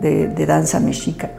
de, 0.00 0.28
danza 0.44 0.80
mexica 0.80 1.30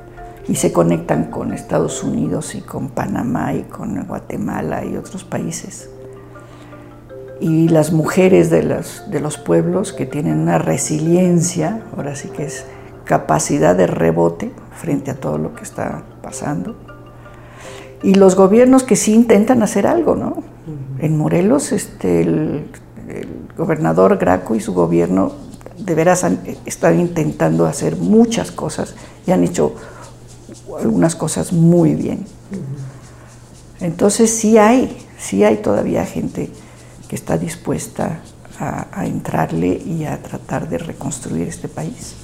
y 0.48 0.56
se 0.56 0.72
conectan 0.72 1.26
con 1.26 1.54
Estados 1.54 2.04
Unidos 2.04 2.56
y 2.56 2.62
con 2.62 2.88
Panamá 2.88 3.54
y 3.54 3.64
con 3.64 4.02
Guatemala 4.06 4.86
y 4.86 4.96
otros 4.96 5.26
países. 5.26 5.90
Y 7.42 7.68
las 7.68 7.92
mujeres 7.92 8.50
de 8.50 8.64
los, 8.64 9.04
de 9.12 9.20
los 9.20 9.38
pueblos 9.38 9.92
que 9.92 10.06
tienen 10.06 10.40
una 10.40 10.58
resiliencia, 10.58 11.84
ahora 11.96 12.16
sí 12.16 12.30
que 12.30 12.46
es 12.46 12.66
capacidad 13.04 13.76
de 13.76 13.88
rebote 13.88 14.52
frente 14.72 15.12
a 15.12 15.16
todo 15.16 15.38
lo 15.38 15.54
que 15.54 15.64
está 15.64 16.04
pasando. 16.24 16.78
Y 18.02 18.14
los 18.14 18.36
gobiernos 18.36 18.84
que 18.84 18.96
sí 18.96 19.14
intentan 19.14 19.62
hacer 19.62 19.86
algo, 19.86 20.16
¿no? 20.16 20.44
En 21.00 21.18
Morelos, 21.18 21.72
este, 21.72 22.22
el 22.22 22.68
el 23.08 23.47
gobernador 23.58 24.18
Graco 24.18 24.56
y 24.56 24.60
su 24.60 24.74
gobierno 24.74 25.34
de 25.78 25.96
veras 25.96 26.24
han 26.24 26.40
estado 26.66 26.96
intentando 26.96 27.66
hacer 27.66 27.96
muchas 27.98 28.52
cosas 28.52 28.96
y 29.26 29.32
han 29.32 29.44
hecho 29.44 29.76
algunas 30.80 31.16
cosas 31.16 31.54
muy 31.54 31.96
bien. 31.96 32.26
Entonces 33.80 34.32
sí 34.32 34.58
hay, 34.58 34.98
sí 35.20 35.44
hay 35.44 35.58
todavía 35.58 36.06
gente 36.06 36.50
que 37.08 37.16
está 37.16 37.38
dispuesta 37.38 38.22
a, 38.60 38.88
a 38.92 39.06
entrarle 39.06 39.82
y 39.86 40.06
a 40.06 40.22
tratar 40.22 40.68
de 40.70 40.80
reconstruir 40.80 41.48
este 41.48 41.68
país. 41.68 42.16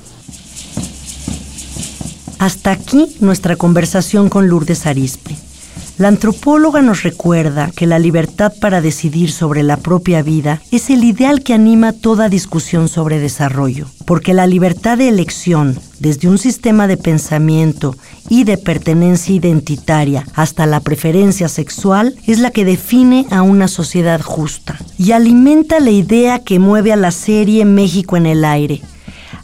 Hasta 2.39 2.71
aquí 2.71 3.15
nuestra 3.21 3.55
conversación 3.55 4.29
con 4.29 4.49
Lourdes 4.49 4.85
Arispe. 4.85 5.42
La 5.99 6.07
antropóloga 6.07 6.81
nos 6.81 7.03
recuerda 7.03 7.69
que 7.69 7.85
la 7.85 7.99
libertad 7.99 8.51
para 8.59 8.81
decidir 8.81 9.31
sobre 9.31 9.61
la 9.61 9.77
propia 9.77 10.23
vida 10.23 10.59
es 10.71 10.89
el 10.89 11.03
ideal 11.03 11.43
que 11.43 11.53
anima 11.53 11.93
toda 11.93 12.29
discusión 12.29 12.87
sobre 12.87 13.19
desarrollo, 13.19 13.85
porque 14.07 14.33
la 14.33 14.47
libertad 14.47 14.97
de 14.97 15.07
elección, 15.07 15.77
desde 15.99 16.27
un 16.27 16.39
sistema 16.39 16.87
de 16.87 16.97
pensamiento 16.97 17.95
y 18.27 18.43
de 18.43 18.57
pertenencia 18.57 19.35
identitaria 19.35 20.25
hasta 20.33 20.65
la 20.65 20.79
preferencia 20.79 21.47
sexual, 21.47 22.15
es 22.25 22.39
la 22.39 22.49
que 22.49 22.65
define 22.65 23.27
a 23.29 23.43
una 23.43 23.67
sociedad 23.67 24.19
justa 24.19 24.79
y 24.97 25.11
alimenta 25.11 25.79
la 25.79 25.91
idea 25.91 26.39
que 26.39 26.57
mueve 26.57 26.91
a 26.91 26.95
la 26.95 27.11
serie 27.11 27.65
México 27.65 28.17
en 28.17 28.25
el 28.25 28.45
aire, 28.45 28.81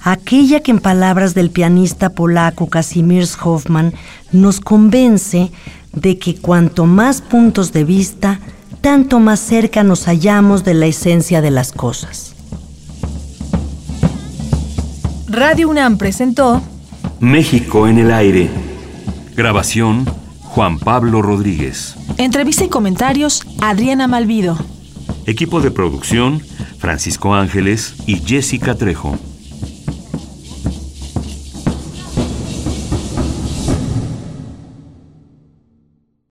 aquella 0.01 0.62
que 0.62 0.71
en 0.71 0.79
palabras 0.79 1.35
del 1.35 1.51
pianista 1.51 2.09
polaco 2.09 2.69
Kazimierz 2.69 3.38
Hoffman 3.39 3.93
nos 4.31 4.59
convence 4.59 5.51
de 5.93 6.17
que 6.17 6.36
cuanto 6.36 6.86
más 6.86 7.21
puntos 7.21 7.73
de 7.73 7.84
vista, 7.84 8.39
tanto 8.82 9.19
más 9.19 9.39
cerca 9.39 9.84
nos 9.84 10.06
hallamos 10.06 10.63
de 10.63 10.73
la 10.73 10.86
esencia 10.86 11.41
de 11.41 11.52
las 11.52 11.71
cosas. 11.71 12.36
Radio 15.28 15.69
UNAM 15.69 15.97
presentó 15.97 16.62
México 17.19 17.88
en 17.88 17.99
el 17.99 18.12
aire. 18.12 18.49
Grabación 19.36 20.06
Juan 20.41 20.80
Pablo 20.80 21.21
Rodríguez. 21.21 21.95
Entrevista 22.17 22.65
y 22.65 22.69
comentarios 22.69 23.43
Adriana 23.62 24.08
Malvido. 24.08 24.58
Equipo 25.25 25.62
de 25.62 25.69
producción 25.69 26.41
Francisco 26.80 27.36
Ángeles 27.36 27.93
y 28.08 28.15
Jessica 28.15 28.75
Trejo. 28.75 29.17